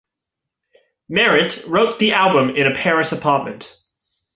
[1.07, 3.77] Merritt wrote the album in a Paris apartment.